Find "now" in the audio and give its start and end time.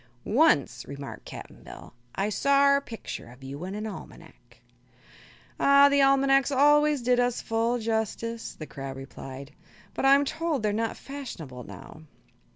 11.65-12.01